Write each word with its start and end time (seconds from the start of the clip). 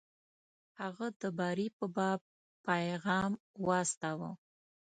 هغه 0.79 1.07
د 1.21 1.23
بري 1.39 1.67
په 1.77 1.85
باب 1.95 2.19
پیغام 2.67 3.31
واستاوه. 3.67 4.31